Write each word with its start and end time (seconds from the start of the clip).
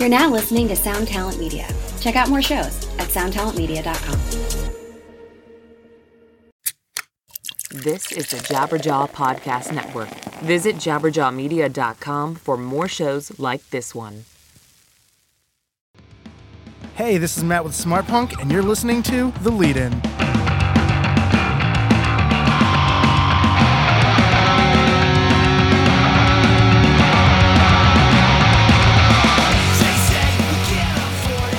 You're 0.00 0.08
now 0.08 0.30
listening 0.30 0.66
to 0.68 0.76
Sound 0.76 1.08
Talent 1.08 1.38
Media. 1.38 1.68
Check 2.00 2.16
out 2.16 2.30
more 2.30 2.40
shows 2.40 2.88
at 2.98 3.08
soundtalentmedia.com. 3.08 4.18
This 7.82 8.10
is 8.10 8.30
the 8.30 8.38
Jabberjaw 8.38 9.10
Podcast 9.10 9.74
Network. 9.74 10.08
Visit 10.40 10.76
jabberjawmedia.com 10.76 12.36
for 12.36 12.56
more 12.56 12.88
shows 12.88 13.38
like 13.38 13.68
this 13.68 13.94
one. 13.94 14.24
Hey, 16.94 17.18
this 17.18 17.36
is 17.36 17.44
Matt 17.44 17.64
with 17.64 17.74
Smart 17.74 18.06
Punk, 18.06 18.40
and 18.40 18.50
you're 18.50 18.62
listening 18.62 19.02
to 19.02 19.34
The 19.42 19.50
Lead 19.50 19.76
In. 19.76 20.09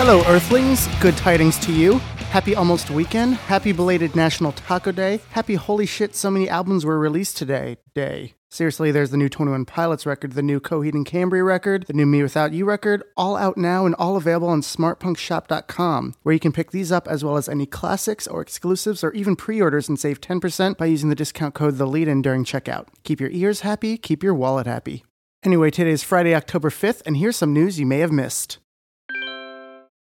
Hello, 0.04 0.24
Earthlings. 0.24 0.88
Good 1.00 1.16
tidings 1.16 1.60
to 1.60 1.72
you. 1.72 2.00
Happy 2.34 2.56
almost 2.56 2.90
weekend. 2.90 3.36
Happy 3.36 3.72
belated 3.72 4.16
National 4.16 4.52
Taco 4.54 4.92
Day. 4.92 5.20
Happy 5.30 5.54
holy 5.54 5.86
shit, 5.86 6.16
so 6.16 6.32
many 6.32 6.50
albums 6.50 6.84
were 6.84 6.98
released 6.98 7.38
today. 7.38 7.78
Day. 7.94 8.34
Seriously, 8.50 8.90
there's 8.90 9.12
the 9.12 9.18
new 9.18 9.30
21 9.30 9.66
Pilots 9.66 10.08
record, 10.08 10.32
the 10.32 10.42
new 10.42 10.60
Coheed 10.60 10.96
and 10.96 11.06
Cambria 11.06 11.44
record, 11.44 11.86
the 11.86 11.94
new 11.94 12.08
mewithoutYou 12.08 12.66
record, 12.66 13.04
all 13.16 13.38
out 13.38 13.58
now 13.58 13.86
and 13.86 13.94
all 14.00 14.18
available 14.18 14.48
on 14.48 14.62
smartpunkshop.com, 14.62 16.16
where 16.24 16.34
you 16.34 16.40
can 16.40 16.52
pick 16.52 16.72
these 16.72 16.92
up 16.92 17.08
as 17.08 17.24
well 17.24 17.38
as 17.38 17.48
any 17.48 17.68
classics 17.68 18.26
or 18.26 18.42
exclusives 18.42 19.04
or 19.04 19.12
even 19.12 19.36
pre-orders 19.36 19.88
and 19.88 20.00
save 20.00 20.20
10% 20.20 20.78
by 20.78 20.88
using 20.88 21.10
the 21.10 21.16
discount 21.16 21.54
code 21.54 21.78
the 21.78 21.86
lead 21.86 22.08
in 22.08 22.24
during 22.24 22.44
checkout. 22.44 22.88
Keep 23.04 23.20
your 23.20 23.30
ears 23.30 23.60
happy, 23.60 24.00
keep 24.00 24.24
your 24.24 24.34
wallet 24.34 24.66
happy. 24.66 25.04
Anyway, 25.44 25.70
today 25.70 25.92
is 25.92 26.02
Friday, 26.02 26.34
October 26.34 26.72
5th, 26.72 27.04
and 27.06 27.18
here's 27.18 27.36
some 27.36 27.54
news 27.54 27.80
you 27.80 27.86
may 27.86 28.00
have 28.00 28.12
missed. 28.12 28.58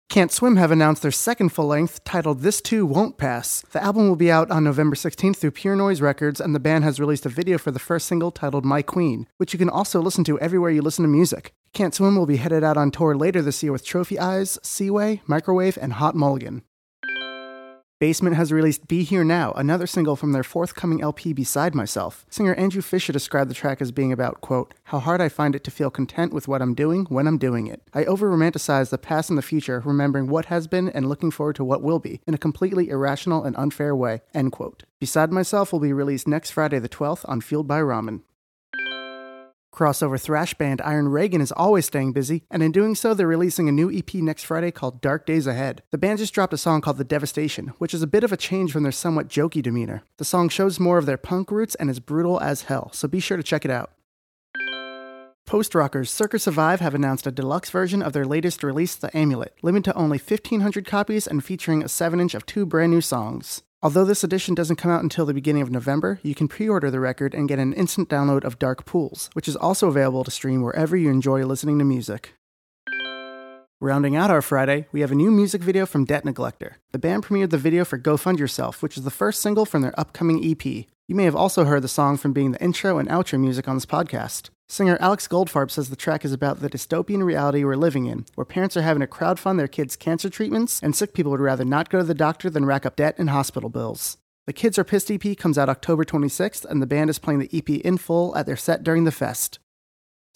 Can't 0.10 0.32
Swim 0.32 0.56
have 0.56 0.72
announced 0.72 1.02
their 1.02 1.12
second 1.12 1.50
full 1.50 1.68
length 1.68 2.02
titled 2.06 2.40
This 2.40 2.62
Too 2.62 2.86
Won't 2.86 3.18
Pass. 3.18 3.66
The 3.74 3.84
album 3.84 4.08
will 4.08 4.16
be 4.16 4.32
out 4.32 4.50
on 4.50 4.64
November 4.64 4.96
16th 4.96 5.36
through 5.36 5.52
Pure 5.52 5.76
Noise 5.76 6.00
Records, 6.00 6.40
and 6.40 6.56
the 6.56 6.62
band 6.62 6.86
has 6.86 6.98
released 7.00 7.26
a 7.26 7.30
video 7.30 7.58
for 7.58 7.72
the 7.72 7.80
first 7.80 8.08
single 8.08 8.32
titled 8.32 8.64
My 8.64 8.82
Queen, 8.82 9.28
which 9.36 9.52
you 9.52 9.60
can 9.60 9.70
also 9.70 10.02
listen 10.02 10.24
to 10.24 10.40
everywhere 10.40 10.72
you 10.72 10.82
listen 10.82 11.04
to 11.04 11.10
music. 11.10 11.54
Can't 11.74 11.94
Swim 11.94 12.16
will 12.16 12.26
be 12.26 12.38
headed 12.38 12.64
out 12.64 12.78
on 12.78 12.90
tour 12.90 13.18
later 13.18 13.42
this 13.42 13.62
year 13.62 13.74
with 13.74 13.86
Trophy 13.86 14.18
Eyes, 14.18 14.58
Seaway, 14.64 15.22
Microwave, 15.28 15.78
and 15.80 15.94
Hot 15.94 16.16
Mulligan. 16.16 16.64
Basement 18.00 18.36
has 18.36 18.52
released 18.52 18.88
Be 18.88 19.02
Here 19.02 19.24
Now, 19.24 19.54
another 19.54 19.88
single 19.88 20.16
from 20.16 20.32
their 20.32 20.44
forthcoming 20.44 21.02
LP 21.02 21.34
Beside 21.34 21.74
Myself. 21.74 22.28
Singer 22.30 22.54
Andrew 22.54 22.84
Fisher 22.84 23.12
described 23.12 23.50
the 23.50 23.56
track 23.56 23.82
as 23.82 23.92
being 23.92 24.12
about, 24.12 24.40
quote, 24.40 24.76
how 24.84 25.00
hard 25.00 25.20
I 25.20 25.30
find 25.30 25.56
it 25.56 25.64
to 25.64 25.72
feel 25.72 25.90
content 25.90 26.32
with 26.32 26.48
what 26.48 26.62
I'm 26.62 26.76
doing 26.76 27.06
when 27.06 27.26
I'm 27.26 27.40
doing 27.40 27.66
it. 27.66 27.82
I 27.96 28.06
over 28.06 28.30
romanticize 28.30 28.92
the 28.92 29.00
past 29.00 29.32
and 29.32 29.38
the 29.38 29.42
future, 29.42 29.82
remembering 29.84 30.28
what 30.28 30.46
has 30.46 30.68
been 30.68 30.90
and 30.90 31.10
looking 31.10 31.32
forward 31.32 31.56
to 31.56 31.64
what 31.64 31.82
will 31.82 31.98
be, 31.98 32.22
in 32.28 32.36
a 32.36 32.38
completely 32.38 32.88
irrational 32.90 33.44
and 33.44 33.56
unfair 33.56 33.96
way, 33.96 34.22
end 34.32 34.52
quote. 34.52 34.84
Beside 35.00 35.32
Myself 35.32 35.74
will 35.74 35.80
be 35.80 35.92
released 35.92 36.28
next 36.28 36.52
Friday 36.52 36.78
the 36.78 36.88
12th 36.88 37.28
on 37.28 37.42
Fueled 37.42 37.68
by 37.68 37.80
Ramen. 37.80 38.22
Crossover 39.78 40.20
thrash 40.20 40.56
band 40.56 40.82
Iron 40.82 41.08
Reagan 41.08 41.40
is 41.40 41.52
always 41.52 41.86
staying 41.86 42.12
busy, 42.12 42.42
and 42.50 42.64
in 42.64 42.72
doing 42.72 42.96
so, 42.96 43.14
they're 43.14 43.28
releasing 43.28 43.70
a 43.70 43.72
new 43.72 43.96
EP 43.96 44.12
next 44.16 44.42
Friday 44.42 44.72
called 44.72 45.02
Dark 45.02 45.28
Days 45.28 45.46
Ahead. 45.46 45.84
The 45.92 46.00
band 46.00 46.18
just 46.18 46.34
dropped 46.34 46.54
a 46.54 46.58
song 46.58 46.82
called 46.82 46.98
The 46.98 47.04
Devastation, 47.04 47.68
which 47.78 47.94
is 47.94 48.02
a 48.02 48.08
bit 48.08 48.24
of 48.24 48.32
a 48.32 48.38
change 48.38 48.72
from 48.72 48.82
their 48.82 48.92
somewhat 48.92 49.28
jokey 49.28 49.62
demeanor. 49.62 50.02
The 50.18 50.26
song 50.26 50.50
shows 50.50 50.80
more 50.80 50.98
of 50.98 51.06
their 51.06 51.16
punk 51.16 51.52
roots 51.52 51.76
and 51.76 51.92
is 51.92 52.00
brutal 52.00 52.40
as 52.40 52.64
hell, 52.64 52.90
so 52.92 53.08
be 53.08 53.20
sure 53.20 53.38
to 53.38 53.44
check 53.44 53.66
it 53.66 53.70
out. 53.70 53.92
Post 55.46 55.76
rockers 55.76 56.10
Circa 56.10 56.40
Survive 56.40 56.80
have 56.80 56.96
announced 56.96 57.28
a 57.28 57.32
deluxe 57.32 57.70
version 57.70 58.02
of 58.02 58.14
their 58.14 58.26
latest 58.26 58.64
release, 58.64 58.96
The 58.96 59.16
Amulet, 59.16 59.54
limited 59.62 59.92
to 59.92 59.96
only 59.96 60.18
1,500 60.18 60.88
copies 60.88 61.28
and 61.28 61.46
featuring 61.46 61.84
a 61.84 61.88
7 61.88 62.20
inch 62.20 62.34
of 62.34 62.48
two 62.48 62.66
brand 62.66 62.92
new 62.92 63.02
songs. 63.02 63.62
Although 63.84 64.06
this 64.06 64.24
edition 64.24 64.56
doesn't 64.56 64.78
come 64.78 64.90
out 64.90 65.04
until 65.04 65.28
the 65.28 65.36
beginning 65.36 65.62
of 65.62 65.70
November, 65.70 66.20
you 66.24 66.34
can 66.34 66.48
pre 66.48 66.68
order 66.68 66.90
the 66.90 67.00
record 67.00 67.36
and 67.36 67.48
get 67.48 67.60
an 67.60 67.74
instant 67.74 68.10
download 68.10 68.44
of 68.44 68.58
Dark 68.58 68.86
Pools, 68.86 69.30
which 69.34 69.48
is 69.48 69.56
also 69.56 69.88
available 69.88 70.24
to 70.24 70.32
stream 70.32 70.64
wherever 70.64 70.98
you 70.98 71.12
enjoy 71.12 71.46
listening 71.46 71.78
to 71.78 71.86
music. 71.86 72.34
Rounding 73.80 74.16
out 74.16 74.32
our 74.32 74.42
Friday, 74.42 74.88
we 74.92 75.02
have 75.02 75.12
a 75.12 75.16
new 75.16 75.30
music 75.30 75.62
video 75.62 75.86
from 75.86 76.06
Debt 76.06 76.26
Neglector. 76.26 76.78
The 76.92 76.98
band 76.98 77.26
premiered 77.26 77.52
the 77.52 77.60
video 77.60 77.86
for 77.86 77.98
Go 77.98 78.18
Fund 78.18 78.40
Yourself, 78.40 78.82
which 78.82 78.98
is 78.98 79.04
the 79.04 79.12
first 79.12 79.42
single 79.42 79.68
from 79.68 79.84
their 79.84 79.98
upcoming 80.00 80.44
EP. 80.44 80.88
You 81.10 81.16
may 81.16 81.24
have 81.24 81.38
also 81.38 81.64
heard 81.64 81.84
the 81.84 81.88
song 81.88 82.18
from 82.18 82.34
being 82.34 82.52
the 82.52 82.62
intro 82.62 82.98
and 82.98 83.08
outro 83.08 83.40
music 83.40 83.70
on 83.70 83.78
this 83.78 83.86
podcast. 83.86 84.50
Singer 84.68 84.98
Alex 85.00 85.26
Goldfarb 85.26 85.72
says 85.72 85.90
the 85.90 85.96
track 85.96 86.26
is 86.26 86.34
about 86.34 86.60
the 86.60 86.70
dystopian 86.70 87.24
reality 87.24 87.64
we're 87.64 87.78
living 87.78 88.08
in, 88.08 88.26
where 88.36 88.44
parents 88.44 88.76
are 88.76 88.82
having 88.82 89.00
to 89.00 89.08
crowdfund 89.08 89.56
their 89.56 89.70
kids' 89.70 89.96
cancer 89.96 90.30
treatments, 90.30 90.82
and 90.84 90.94
sick 90.94 91.14
people 91.14 91.32
would 91.32 91.40
rather 91.40 91.64
not 91.64 91.90
go 91.90 92.00
to 92.00 92.04
the 92.04 92.14
doctor 92.14 92.50
than 92.50 92.66
rack 92.66 92.86
up 92.86 92.98
debt 92.98 93.16
and 93.18 93.30
hospital 93.30 93.70
bills. 93.70 94.18
The 94.48 94.54
Kids 94.54 94.78
Are 94.78 94.84
Pissed 94.84 95.10
EP 95.10 95.38
comes 95.38 95.58
out 95.58 95.70
October 95.70 96.04
26th, 96.04 96.66
and 96.66 96.82
the 96.82 96.86
band 96.86 97.10
is 97.10 97.20
playing 97.20 97.40
the 97.40 97.58
EP 97.58 97.70
in 97.70 97.98
full 97.98 98.36
at 98.36 98.46
their 98.46 98.58
set 98.58 98.84
during 98.84 99.06
the 99.06 99.12
fest. 99.14 99.60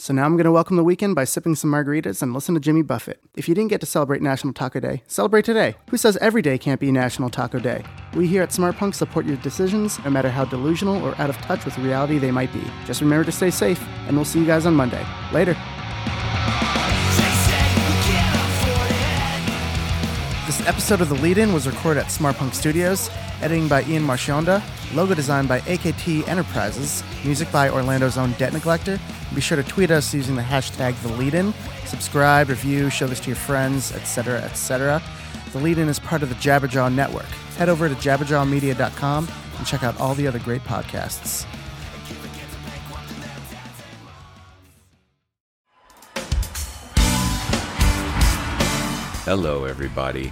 So 0.02 0.16
now 0.16 0.26
I'm 0.26 0.36
going 0.36 0.46
to 0.46 0.52
welcome 0.52 0.78
the 0.78 0.84
weekend 0.84 1.14
by 1.14 1.26
sipping 1.26 1.54
some 1.54 1.70
margaritas 1.70 2.24
and 2.24 2.34
listen 2.34 2.56
to 2.56 2.60
Jimmy 2.60 2.82
Buffett. 2.82 3.22
If 3.36 3.48
you 3.48 3.54
didn't 3.54 3.70
get 3.70 3.82
to 3.82 3.86
celebrate 3.86 4.20
National 4.20 4.52
Taco 4.52 4.80
Day, 4.80 5.04
celebrate 5.06 5.46
today. 5.46 5.76
Who 5.92 5.98
says 5.98 6.18
every 6.18 6.42
day 6.42 6.58
can't 6.58 6.80
be 6.80 6.92
National 6.92 7.30
Taco 7.30 7.60
Day? 7.60 7.84
We 8.16 8.26
here 8.26 8.42
at 8.42 8.52
Smart 8.52 8.78
Punk 8.78 8.96
support 8.96 9.28
your 9.28 9.38
decisions, 9.38 10.04
no 10.04 10.10
matter 10.10 10.32
how 10.32 10.46
delusional 10.46 11.00
or 11.06 11.14
out 11.22 11.30
of 11.30 11.38
touch 11.38 11.66
with 11.66 11.78
reality 11.78 12.18
they 12.18 12.32
might 12.32 12.52
be. 12.52 12.64
Just 12.88 13.02
remember 13.02 13.26
to 13.26 13.32
stay 13.32 13.52
safe, 13.52 13.80
and 14.08 14.16
we'll 14.16 14.26
see 14.26 14.40
you 14.40 14.48
guys 14.48 14.66
on 14.66 14.74
Monday. 14.74 15.06
Later. 15.32 15.56
Episode 20.68 21.02
of 21.02 21.10
The 21.10 21.16
Lead 21.16 21.40
In 21.40 21.54
was 21.54 21.66
recorded 21.66 22.02
at 22.02 22.12
Smart 22.12 22.36
Punk 22.36 22.54
Studios, 22.54 23.10
editing 23.42 23.68
by 23.68 23.82
Ian 23.84 24.04
Marchionda, 24.04 24.62
logo 24.94 25.16
designed 25.16 25.48
by 25.48 25.60
AKT 25.62 26.28
Enterprises, 26.28 27.04
music 27.26 27.52
by 27.52 27.68
Orlando's 27.68 28.16
own 28.16 28.34
Debt 28.34 28.54
Neglector. 28.54 29.00
Be 29.34 29.42
sure 29.42 29.58
to 29.58 29.68
tweet 29.68 29.90
us 29.90 30.14
using 30.14 30.36
the 30.36 30.42
hashtag 30.44 30.96
The 31.02 31.08
Lead 31.14 31.34
In, 31.34 31.52
subscribe, 31.86 32.50
review, 32.50 32.92
show 32.92 33.08
this 33.08 33.20
to 33.22 33.30
your 33.30 33.38
friends, 33.38 33.92
etc., 33.92 34.40
etc. 34.42 35.02
The 35.52 35.58
Lead 35.58 35.80
In 35.80 35.90
is 35.90 36.00
part 36.00 36.22
of 36.22 36.30
the 36.30 36.36
Jabberjaw 36.36 36.94
Network. 36.94 37.26
Head 37.58 37.68
over 37.68 37.90
to 37.90 37.96
jabberjawmedia.com 37.96 39.28
and 39.58 39.68
check 39.68 39.84
out 39.84 40.00
all 40.00 40.14
the 40.14 40.28
other 40.28 40.40
great 40.40 40.62
podcasts. 40.62 41.44
Hello, 49.26 49.66
everybody. 49.66 50.32